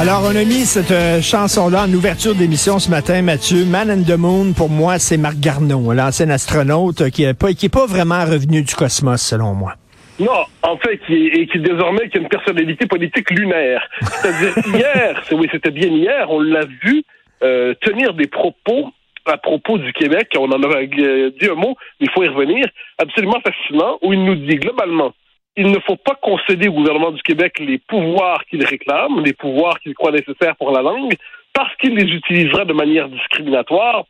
[0.00, 3.66] Alors, on a mis cette euh, chanson-là en ouverture d'émission ce matin, Mathieu.
[3.66, 7.48] Man and the Moon, pour moi, c'est Marc Garneau, l'ancien astronaute euh, qui n'est pas,
[7.70, 9.74] pas vraiment revenu du cosmos, selon moi.
[10.18, 13.86] Non, en fait, et qui désormais qui une personnalité politique lunaire.
[14.00, 17.04] C'est-à-dire hier, oui, c'était bien hier, on l'a vu
[17.42, 18.88] euh, tenir des propos
[19.26, 22.66] à propos du Québec, on en a dit un mot, mais il faut y revenir,
[22.96, 25.12] absolument fascinant, où il nous dit globalement,
[25.56, 29.78] il ne faut pas concéder au gouvernement du Québec les pouvoirs qu'il réclame, les pouvoirs
[29.80, 31.14] qu'il croit nécessaires pour la langue,
[31.52, 34.04] parce qu'il les utilisera de manière discriminatoire,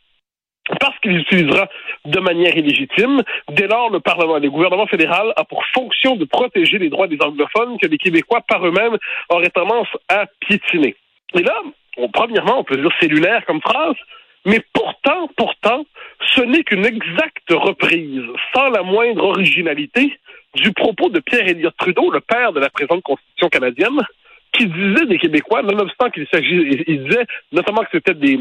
[0.78, 1.68] parce qu'il les utilisera
[2.04, 3.22] de manière illégitime.
[3.50, 7.18] Dès lors, le Parlement, le gouvernement fédéral a pour fonction de protéger les droits des
[7.20, 8.96] anglophones que les Québécois par eux-mêmes
[9.30, 10.94] auraient tendance à piétiner.
[11.34, 11.62] Et là,
[12.12, 13.96] premièrement, on peut dire cellulaire comme phrase,
[14.46, 15.84] mais pourtant, pourtant,
[16.34, 18.22] ce n'est qu'une exacte reprise,
[18.54, 20.18] sans la moindre originalité,
[20.54, 24.00] du propos de Pierre Elliott Trudeau, le père de la présente Constitution canadienne,
[24.52, 28.38] qui disait des Québécois, nonobstant qu'il s'agit, il disait notamment que c'était des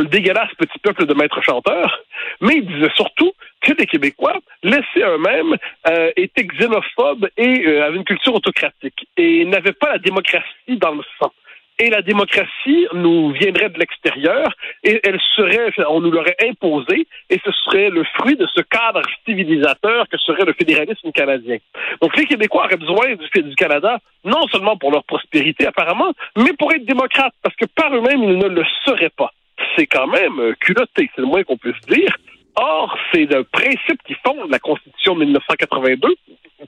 [0.00, 2.02] le dégueulasse petit peuple de maîtres chanteurs,
[2.40, 5.56] mais il disait surtout que les Québécois, laissés eux-mêmes,
[5.88, 10.94] euh, étaient xénophobes et euh, avaient une culture autocratique et n'avaient pas la démocratie dans
[10.94, 11.32] le sang
[11.78, 14.46] et la démocratie nous viendrait de l'extérieur
[14.82, 19.02] et elle serait, on nous l'aurait imposée et ce serait le fruit de ce cadre
[19.26, 21.58] civilisateur que serait le fédéralisme canadien.
[22.00, 26.72] Donc les Québécois auraient besoin du, Canada non seulement pour leur prospérité apparemment, mais pour
[26.72, 29.32] être démocrates parce que par eux-mêmes ils ne le seraient pas.
[29.76, 32.14] C'est quand même euh, culotté, c'est le moins qu'on puisse dire.
[32.56, 36.14] Or, c'est le principe qui fonde la Constitution de 1982.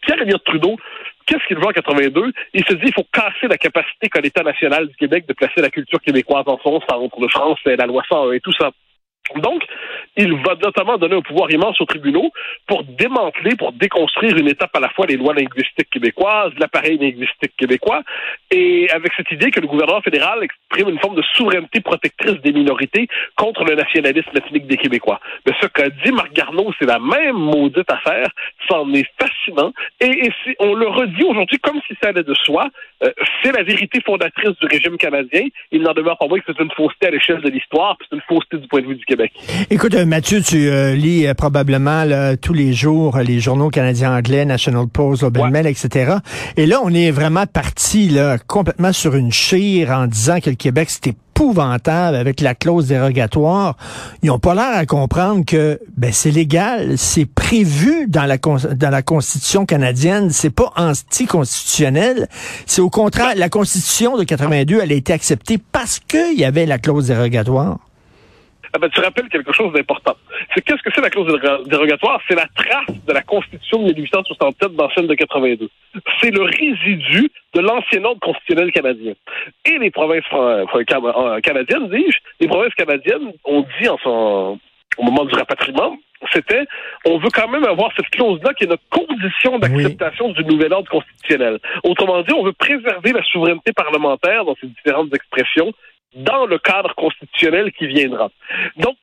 [0.03, 0.77] Pierre-Éliott Trudeau
[1.27, 2.33] Qu'est-ce qu'il veut en 82?
[2.55, 5.61] Il se dit qu'il faut casser la capacité qu'a l'État national du Québec de placer
[5.61, 8.71] la culture québécoise en son centre de France, la loi 101 et tout ça.
[9.35, 9.63] Donc,
[10.17, 12.31] il va notamment donner un pouvoir immense aux tribunaux
[12.67, 17.53] pour démanteler, pour déconstruire une étape à la fois les lois linguistiques québécoises, l'appareil linguistique
[17.57, 18.03] québécois,
[18.51, 22.53] et avec cette idée que le gouvernement fédéral exprime une forme de souveraineté protectrice des
[22.53, 25.21] minorités contre le nationalisme ethnique des Québécois.
[25.47, 28.29] Mais ce qu'a dit Marc Garneau, c'est la même maudite affaire,
[28.69, 32.69] c'en est fascinant, et, on le redit aujourd'hui comme si ça allait de soi,
[33.03, 36.63] euh, c'est la vérité fondatrice du régime canadien, il n'en demeure pas moins que c'est
[36.63, 39.16] une fausseté à l'échelle de l'histoire, c'est une fausseté du point de vue du Québec.
[39.71, 42.05] Écoute, euh, Mathieu, tu euh, lis euh, probablement
[42.41, 46.17] tous les jours les journaux canadiens anglais, National Post, Open Mail, etc.
[46.57, 50.57] Et là, on est vraiment parti là, complètement sur une chire en disant que le
[50.57, 53.77] Québec, c'était épouvantable avec la clause dérogatoire.
[54.23, 58.91] Ils ont pas l'air à comprendre que ben c'est légal, c'est prévu dans la dans
[58.91, 62.29] la constitution canadienne, c'est pas anticonstitutionnel,
[62.65, 66.65] c'est au contraire la constitution de 82 elle a été acceptée parce qu'il y avait
[66.65, 67.79] la clause dérogatoire.
[68.75, 70.15] Ah ben, tu rappelles quelque chose d'important.
[70.55, 71.27] C'est qu'est-ce que c'est la clause
[71.67, 72.21] dérogatoire?
[72.29, 75.69] C'est la trace de la Constitution de 1867 dans celle de 82.
[76.21, 79.15] C'est le résidu de l'ancien ordre constitutionnel canadien.
[79.65, 80.25] Et les provinces
[81.43, 84.59] canadiennes, dis-je, les provinces canadiennes ont dit en son,
[84.99, 85.97] au moment du rapatriement,
[86.33, 86.65] c'était
[87.05, 90.91] on veut quand même avoir cette clause-là qui est notre condition d'acceptation du nouvel ordre
[90.91, 91.59] constitutionnel.
[91.85, 95.73] Autrement dit, on veut préserver la souveraineté parlementaire dans ses différentes expressions
[96.17, 98.31] dans le cadre constitutionnel qui viendra.
[98.77, 98.97] Donc,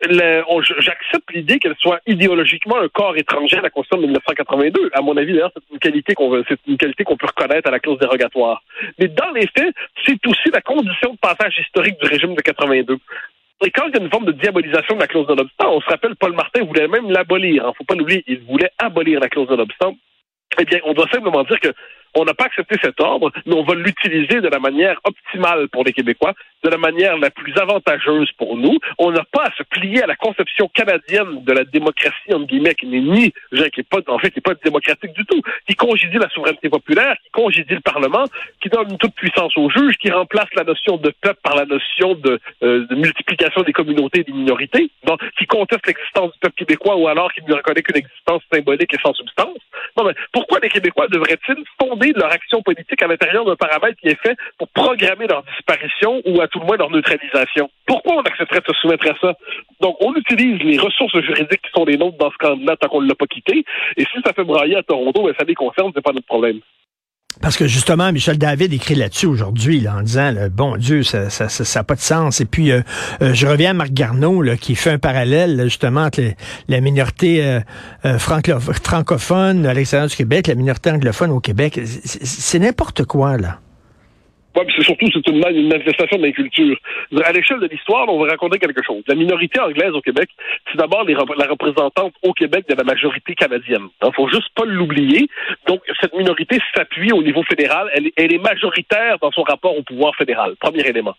[0.80, 4.92] j'accepte l'idée qu'elle soit idéologiquement un corps étranger à la Constitution de 1982.
[4.94, 8.64] À mon avis, d'ailleurs, c'est une qualité qu'on peut reconnaître à la clause dérogatoire.
[8.98, 9.74] Mais dans les faits,
[10.06, 12.98] c'est aussi la condition de passage historique du régime de 82.
[13.66, 15.82] Et quand il y a une forme de diabolisation de la clause de l'obstant, on
[15.82, 17.64] se rappelle, Paul Martin voulait même l'abolir.
[17.64, 17.74] Il hein.
[17.78, 19.96] faut pas l'oublier, il voulait abolir la clause de l'obstant.
[20.60, 21.70] Eh bien, on doit simplement dire que
[22.16, 25.84] on n'a pas accepté cet ordre, mais on va l'utiliser de la manière optimale pour
[25.84, 28.78] les Québécois, de la manière la plus avantageuse pour nous.
[28.98, 32.76] On n'a pas à se plier à la conception canadienne de la démocratie, entre guillemets,
[32.76, 35.76] qui n'est ni, qui est pas, en fait, qui n'est pas démocratique du tout, qui
[35.76, 38.26] congédie la souveraineté populaire, qui congédie le Parlement,
[38.62, 42.16] qui donne toute puissance aux juges, qui remplace la notion de peuple par la notion
[42.16, 46.56] de, euh, de multiplication des communautés et des minorités, donc, qui conteste l'existence du peuple
[46.56, 49.58] québécois ou alors qui ne reconnaît qu'une existence symbolique et sans substance.
[49.98, 54.00] Non, mais pourquoi les Québécois devraient-ils fonder de leur action politique à l'intérieur d'un paramètre
[54.02, 57.70] qui est fait pour programmer leur disparition ou à tout le moins leur neutralisation.
[57.86, 59.38] Pourquoi on accepterait de se soumettre à ça?
[59.80, 63.02] Donc, on utilise les ressources juridiques qui sont les nôtres dans ce candidat tant qu'on
[63.02, 63.64] ne l'a pas quitté.
[63.98, 66.60] Et si ça fait brailler à Toronto, ben, ça les concerne, c'est pas notre problème.
[67.42, 71.84] Parce que justement, Michel David écrit là-dessus aujourd'hui, en disant, bon Dieu, ça n'a ça,
[71.84, 72.42] pas de sens.
[72.42, 72.82] Et puis, euh,
[73.22, 76.22] euh, je reviens à Marc Garneau, là, qui fait un parallèle justement entre
[76.68, 77.62] la minorité
[78.06, 81.80] euh, francophone à l'extérieur du Québec, la minorité anglophone au Québec.
[81.86, 83.60] C'est n'importe quoi, là.
[84.56, 86.78] Ouais, c'est surtout c'est une, manifestation de l'inculture.
[87.26, 89.04] À l'échelle de l'histoire, on va raconter quelque chose.
[89.08, 90.30] La minorité anglaise au Québec,
[90.72, 93.88] c'est d'abord la représentante au Québec de la majorité canadienne.
[94.04, 95.28] Il faut juste pas l'oublier.
[95.68, 97.90] Donc, cette minorité s'appuie au niveau fédéral.
[97.96, 100.56] Elle, est majoritaire dans son rapport au pouvoir fédéral.
[100.60, 101.16] Premier élément.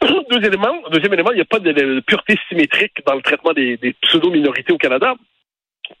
[0.30, 3.76] Deuxième élément, deuxième élément, il n'y a pas de, pureté symétrique dans le traitement des,
[3.76, 5.14] des pseudo-minorités au Canada.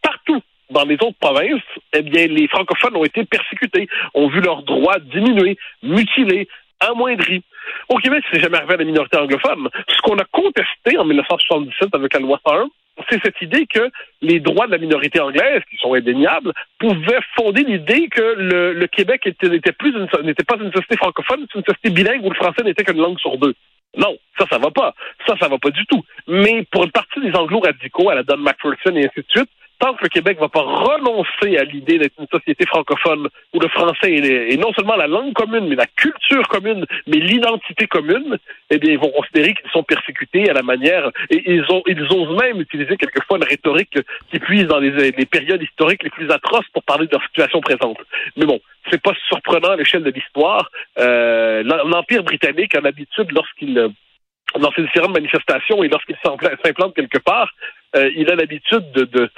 [0.00, 0.40] Partout
[0.72, 4.98] dans les autres provinces, eh bien, les francophones ont été persécutés, ont vu leurs droits
[4.98, 6.48] diminuer, mutilés,
[6.90, 7.42] amoindris.
[7.88, 9.68] Au Québec, c'est jamais arrivé à la minorité anglophone.
[9.88, 12.66] Ce qu'on a contesté en 1977 avec la loi 1,
[13.10, 13.90] c'est cette idée que
[14.20, 19.26] les droits de la minorité anglaise, qui sont indéniables, pouvaient fonder l'idée que le, Québec
[19.42, 23.18] n'était pas une société francophone, c'est une société bilingue où le français n'était qu'une langue
[23.18, 23.54] sur deux.
[23.96, 24.94] Non, ça, ça va pas.
[25.26, 26.02] Ça, ça va pas du tout.
[26.26, 29.50] Mais pour une partie des anglo-radicaux, à la Don McPherson et ainsi de suite,
[29.82, 33.58] tant que le Québec ne va pas renoncer à l'idée d'être une société francophone où
[33.58, 38.38] le français est, non seulement la langue commune, mais la culture commune, mais l'identité commune,
[38.70, 42.00] eh bien, ils vont considérer qu'ils sont persécutés à la manière, et ils, ont, ils
[42.12, 43.98] osent même utiliser quelquefois une rhétorique
[44.30, 47.98] qui puise dans les, périodes historiques les plus atroces pour parler de leur situation présente.
[48.36, 50.70] Mais bon, c'est pas surprenant à l'échelle de l'histoire.
[50.98, 53.90] Euh, L'Empire britannique a l'habitude, lorsqu'il
[54.58, 57.50] dans ses différentes manifestations et lorsqu'il s'implante quelque part,
[57.96, 59.30] euh, il a l'habitude de, de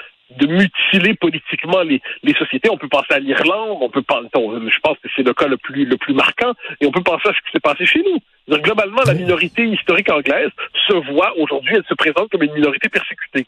[0.46, 2.70] mutiler politiquement les, les sociétés.
[2.70, 5.56] On peut penser à l'Irlande, on peut penser, je pense que c'est le cas le
[5.56, 8.58] plus le plus marquant, et on peut penser à ce qui s'est passé chez nous.
[8.58, 10.50] globalement, la minorité historique anglaise
[10.86, 13.46] se voit aujourd'hui, elle se présente comme une minorité persécutée.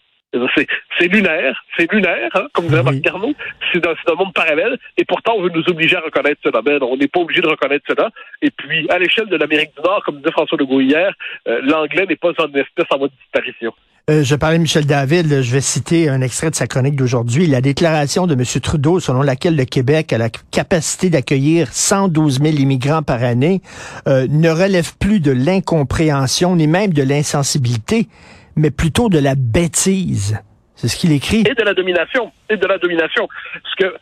[0.99, 3.35] C'est lunaire, c'est lunaire, hein, comme disait Marc Carnot.
[3.73, 6.63] C'est dans, un monde parallèle, et pourtant on veut nous obliger à reconnaître cela.
[6.63, 8.11] Ben, on n'est pas obligé de reconnaître cela.
[8.43, 11.13] Et puis, à l'échelle de l'Amérique du Nord, comme disait François Legault hier,
[11.49, 13.73] euh, l'anglais n'est pas en espèce en mode disparition.
[14.09, 17.49] Euh, je parlais de Michel David, je vais citer un extrait de sa chronique d'aujourd'hui.
[17.49, 18.45] La déclaration de M.
[18.63, 23.63] Trudeau selon laquelle le Québec a la capacité d'accueillir 112 000 immigrants par année
[24.07, 28.07] euh, ne relève plus de l'incompréhension ni même de l'insensibilité,
[28.55, 30.41] mais plutôt de la bêtise.
[30.77, 31.41] C'est ce qu'il écrit.
[31.41, 32.31] Et de la domination.
[32.49, 33.27] Et de la domination.
[33.61, 33.93] Parce que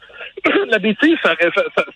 [0.70, 1.34] la bêtise, ça,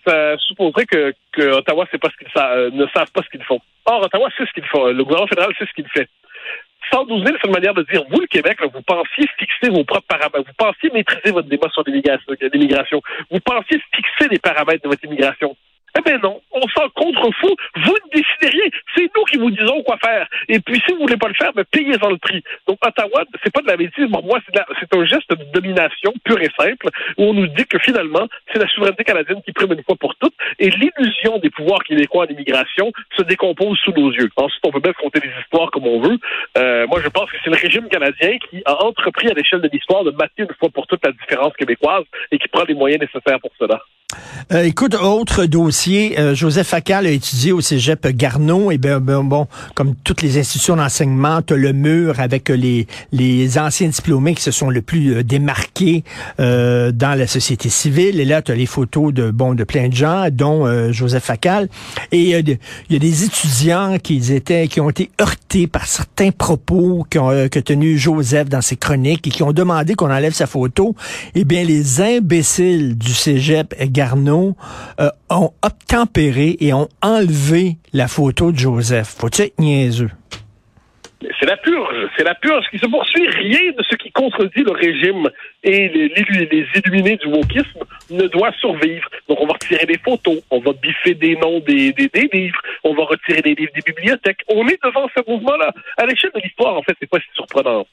[0.06, 3.44] ça, supposerait que, que Ottawa sait pas ce qu'ils euh, ne savent pas ce qu'ils
[3.44, 3.60] font.
[3.84, 4.86] Or, Ottawa sait ce qu'il font.
[4.86, 6.08] Le gouvernement fédéral sait ce qu'il fait.
[6.92, 10.06] 112 000, c'est une manière de dire, vous, le Québec, vous pensiez fixer vos propres
[10.06, 15.04] paramètres, vous pensiez maîtriser votre débat sur l'immigration, vous pensiez fixer les paramètres de votre
[15.04, 15.56] immigration.
[15.98, 17.56] Eh bien non, on s'en contrefou.
[17.76, 18.70] Vous ne décidez rien.
[18.94, 20.28] C'est nous qui vous disons quoi faire.
[20.48, 22.42] Et puis, si vous voulez pas le faire, ben, payez-en le prix.
[22.66, 24.06] Donc, Ottawa, c'est pas de la bêtise.
[24.08, 24.38] Moi,
[24.80, 28.58] c'est un geste de domination pur et simple où on nous dit que finalement, c'est
[28.58, 32.32] la souveraineté canadienne qui prime une fois pour toutes et l'illusion des pouvoirs québécois en
[32.32, 34.28] immigration se décompose sous nos yeux.
[34.36, 36.18] Ensuite, on peut bien compter des histoires comme on veut.
[36.58, 39.68] Euh, moi, je pense que c'est le régime canadien qui a entrepris à l'échelle de
[39.72, 43.00] l'histoire de mater une fois pour toutes la différence québécoise et qui prend les moyens
[43.00, 43.80] nécessaires pour cela.
[44.50, 49.22] Euh, écoute, autre dossier, euh, Joseph Facal a étudié au cégep Garneau, et ben, ben
[49.22, 54.42] bon, comme toutes les institutions d'enseignement, tu le mur avec les, les anciens diplômés qui
[54.42, 56.02] se sont le plus euh, démarqués
[56.38, 59.94] dans la société civile, et là, tu as les photos de bon de plein de
[59.94, 61.68] gens, dont Joseph Facal,
[62.12, 62.58] et il
[62.90, 67.58] y a des étudiants qui étaient qui ont été heurtés par certains propos qu'a que
[67.58, 70.94] tenu Joseph dans ses chroniques et qui ont demandé qu'on enlève sa photo.
[71.34, 73.98] Eh bien, les imbéciles du cégep Garneau
[75.00, 79.16] euh, ont obtempéré et ont enlevé la photo de Joseph.
[79.18, 80.10] Faut-tu être niaiseux?
[81.40, 83.28] C'est la purge, c'est la purge qui se poursuit.
[83.28, 85.28] Rien de ce qui contredit le régime
[85.64, 89.08] et les, illuminés du wokisme ne doit survivre.
[89.28, 91.92] Donc on va retirer des photos, on va biffer des noms des
[92.32, 94.42] livres, on va retirer des livres des bibliothèques.
[94.48, 95.72] On est devant ce mouvement-là.
[95.96, 97.84] À l'échelle de l'histoire, en fait, c'est pas si surprenant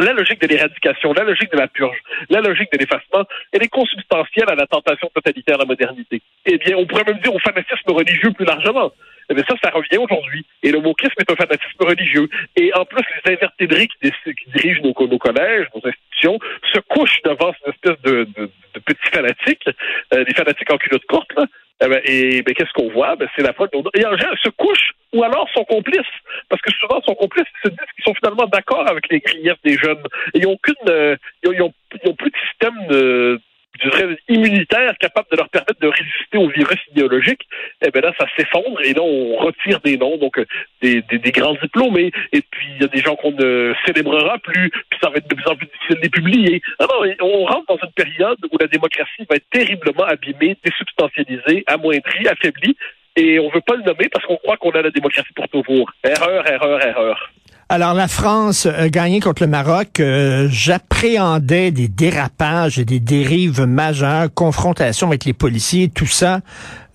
[0.00, 3.68] la logique de l'éradication, la logique de la purge, la logique de l'effacement, elle est
[3.68, 6.22] consubstantielle à la tentation totalitaire de la modernité.
[6.46, 8.92] Eh bien, on pourrait même dire au fanatisme religieux plus largement.
[9.30, 10.44] Eh bien, ça, ça revient aujourd'hui.
[10.62, 12.28] Et le wokisme est un fanatisme religieux.
[12.56, 16.38] Et en plus, les invertébrés qui, qui dirigent nos, collèges, nos institutions,
[16.72, 19.68] se couchent devant cette espèce de, de, de petits fanatiques,
[20.14, 21.46] euh, des fanatiques en culotte courte, là,
[21.82, 23.16] eh et ben, qu'est-ce qu'on voit?
[23.16, 23.70] Ben, c'est la faute.
[23.94, 26.00] Et en général, se couchent ou alors sont complices.
[26.48, 29.60] Parce que souvent, sont complices, ils se disent qu'ils sont finalement d'accord avec les griefs
[29.64, 30.02] des jeunes.
[30.34, 33.40] Et ils n'ont aucune, euh, ils, ils, plus de système de,
[33.78, 37.46] je dirais, immunitaire capable de leur permettre de résister au virus idéologique,
[37.84, 40.44] eh bien là, ça s'effondre et là, on retire des noms, donc euh,
[40.82, 44.38] des, des, des grands diplômés, et puis il y a des gens qu'on ne célébrera
[44.38, 46.62] plus, puis ça va être de plus en plus difficile de les publier.
[46.78, 52.28] Alors, on rentre dans une période où la démocratie va être terriblement abîmée, désubstantialisée, amoindrie,
[52.28, 52.76] affaiblie,
[53.16, 55.90] et on veut pas le nommer parce qu'on croit qu'on a la démocratie pour toujours.
[56.04, 57.30] Erreur, erreur, erreur.
[57.72, 60.00] Alors, la France a gagné contre le Maroc.
[60.00, 66.40] Euh, j'appréhendais des dérapages et des dérives majeures, confrontation avec les policiers, tout ça.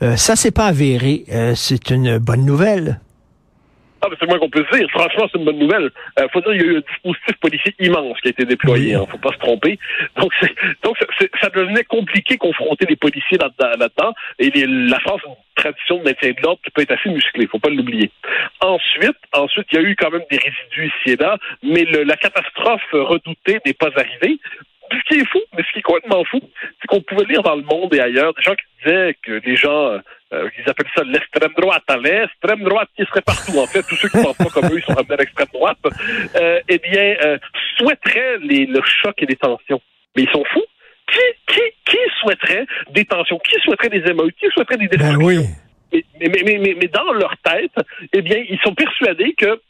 [0.01, 1.23] Euh, ça, c'est pas avéré.
[1.31, 2.99] Euh, c'est une bonne nouvelle.
[4.05, 4.87] Ah, c'est moins qu'on peut dire.
[4.91, 5.89] Franchement, c'est une bonne nouvelle.
[6.17, 8.91] Il faut dire qu'il y a eu un dispositif policier immense qui a été déployé.
[8.91, 9.79] Il hein, faut pas se tromper.
[10.17, 10.31] Donc,
[10.83, 10.97] donc
[11.41, 14.13] ça devenait compliqué confronter les policiers là-dedans.
[14.39, 15.21] et la France
[15.55, 18.11] tradition de maintien de l'ordre qui peut être assez musclée, faut pas l'oublier.
[18.61, 22.17] Ensuite, ensuite, il y a eu quand même des résidus ici et là, mais la
[22.17, 24.37] catastrophe redoutée n'est pas arrivée.
[24.91, 27.55] Ce qui est fou, mais ce qui est complètement fou, c'est qu'on pouvait lire dans
[27.55, 29.99] le monde et ailleurs des gens qui disaient que les gens,
[30.35, 33.57] euh, ils appellent ça l'extrême droite à l'extrême droite qui serait partout.
[33.57, 35.47] En fait, tous ceux qui ne pensent pas comme eux, ils sont ramenés à l'extrême
[35.53, 35.77] droite.
[36.35, 37.37] Euh, eh bien, euh,
[37.77, 39.81] souhaiteraient les, le choc et les tensions.
[40.15, 40.65] Mais ils sont fous.
[41.11, 43.39] Qui, qui, qui souhaiterait des tensions?
[43.39, 44.35] Qui souhaiterait des émeutes?
[44.35, 45.55] Qui souhaiterait des ben destructions?
[45.93, 47.71] Mais, mais, mais, mais, mais, dans leur tête,
[48.11, 49.61] eh bien, ils sont persuadés que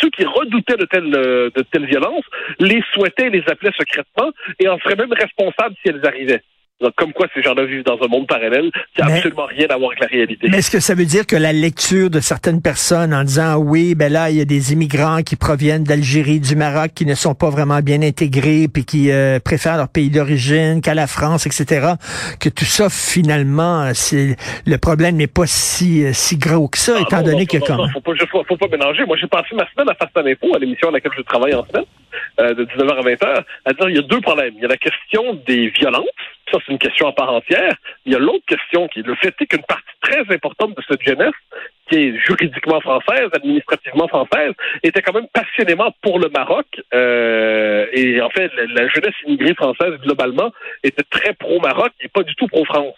[0.00, 2.24] ceux qui redoutaient de telles, de telles violences
[2.58, 6.42] les souhaitaient, les appelaient secrètement et en seraient même responsables si elles arrivaient.
[6.80, 9.76] Donc, comme quoi ces gens-là vivent dans un monde parallèle qui n'a absolument rien à
[9.76, 10.48] voir avec la réalité.
[10.48, 13.96] Mais est-ce que ça veut dire que la lecture de certaines personnes en disant oui,
[13.96, 17.34] ben là, il y a des immigrants qui proviennent d'Algérie, du Maroc, qui ne sont
[17.34, 21.94] pas vraiment bien intégrés, puis qui euh, préfèrent leur pays d'origine qu'à la France, etc.,
[22.38, 26.94] que tout ça, finalement, c'est le problème n'est pas si euh, si gros que ça,
[26.96, 27.76] ah, étant donné que quand...
[27.92, 28.12] Faut pas,
[28.46, 29.04] faut, pas mélanger.
[29.04, 31.64] Moi, j'ai passé ma semaine à Fast Info, à l'émission à laquelle je travaille en
[31.66, 31.84] semaine,
[32.40, 34.54] euh, de 19h à 20h, à dire il y a deux problèmes.
[34.56, 36.04] Il y a la question des violences,
[36.50, 37.74] ça c'est une question à part entière.
[38.04, 41.02] Il y a l'autre question qui est le fait qu'une partie très importante de cette
[41.02, 41.34] jeunesse,
[41.88, 44.52] qui est juridiquement française, administrativement française,
[44.82, 46.66] était quand même passionnément pour le Maroc.
[46.94, 50.52] Euh, et en fait, la, jeunesse immigrée française, globalement,
[50.82, 52.96] était très pro-Maroc et pas du tout pro-France.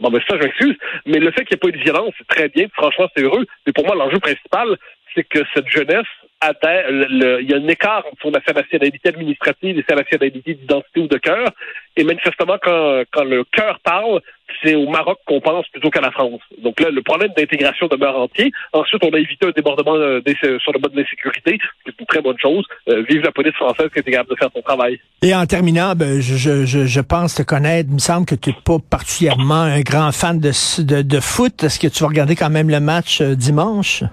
[0.00, 0.76] Bon, mais ça, j'excuse.
[1.06, 2.66] Mais le fait qu'il n'y ait pas eu de violence, c'est très bien.
[2.72, 3.46] Franchement, c'est heureux.
[3.66, 4.76] Mais pour moi, l'enjeu principal,
[5.14, 6.06] c'est que cette jeunesse
[6.42, 11.18] il y a un écart entre sa nationalité administrative et sa nationalité d'identité ou de
[11.18, 11.50] cœur.
[11.96, 14.20] Et manifestement, quand, quand le cœur parle,
[14.62, 16.40] c'est au Maroc qu'on pense plutôt qu'à la France.
[16.62, 18.50] Donc là, le problème d'intégration demeure entier.
[18.72, 20.20] Ensuite, on a évité un débordement euh,
[20.62, 22.64] sur le mode de l'insécurité, c'est une très bonne chose.
[22.88, 25.00] Euh, vive la police française qui est capable de faire son travail.
[25.22, 27.88] Et en terminant, ben, je, je, je, pense te connaître.
[27.90, 30.50] Il me semble que tu n'es pas particulièrement un grand fan de,
[30.82, 31.62] de, de foot.
[31.62, 34.04] Est-ce que tu vas regarder quand même le match euh, dimanche?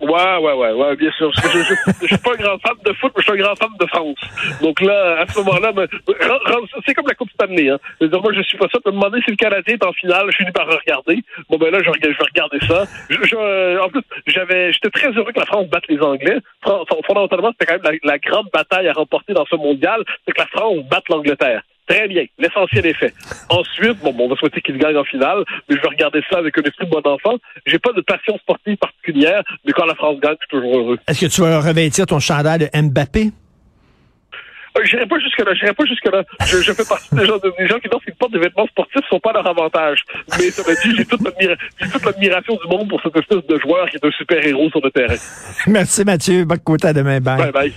[0.00, 1.30] Ouais, ouais, ouais, ouais, bien sûr.
[1.34, 3.86] Je, suis pas un grand fan de foot, mais je suis un grand fan de
[3.86, 4.16] France.
[4.62, 5.86] Donc là, à ce moment-là, ben,
[6.86, 7.68] c'est comme la Coupe Stanley.
[7.68, 7.78] Hein.
[8.00, 8.78] moi, je suis pas ça.
[8.86, 11.22] Me demander si le Canadien est en finale, je finis par regarder.
[11.50, 12.84] Bon, ben là, je, je vais regarder ça.
[13.84, 16.38] En plus, j'avais, j'étais très heureux que la France batte les Anglais.
[16.64, 20.40] Fondamentalement, c'était quand même la, la grande bataille à remporter dans ce mondial, c'est que
[20.40, 21.62] la France batte l'Angleterre.
[21.90, 22.24] Très bien.
[22.38, 23.12] L'essentiel est fait.
[23.48, 26.56] Ensuite, bon, on va souhaiter qu'il gagne en finale, mais je vais regarder ça avec
[26.56, 27.36] un esprit de bon enfant.
[27.66, 30.98] J'ai pas de passion sportive particulière, mais quand la France gagne, je suis toujours heureux.
[31.08, 33.32] Est-ce que tu vas revêtir ton chandail de Mbappé?
[34.78, 36.22] Euh, j'irai pas jusque-là, j'irai pas jusque-là.
[36.46, 39.04] Je, je fais partie des gens, des gens qui pensent qu'ils portent des vêtements sportifs
[39.08, 40.04] sont pas leur avantage.
[40.38, 43.96] Mais ça m'a dit, j'ai toute l'admiration du monde pour cette espèce de joueur qui
[43.96, 45.16] est un super-héros sur le terrain.
[45.66, 46.44] Merci Mathieu.
[46.44, 47.18] Bonne côté à demain.
[47.18, 47.72] Bye bye.